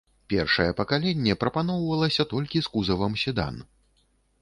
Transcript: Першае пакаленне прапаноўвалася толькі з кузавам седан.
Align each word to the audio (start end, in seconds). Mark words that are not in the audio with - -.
Першае 0.33 0.65
пакаленне 0.79 1.35
прапаноўвалася 1.45 2.27
толькі 2.35 2.57
з 2.65 2.75
кузавам 2.75 3.13
седан. 3.25 3.65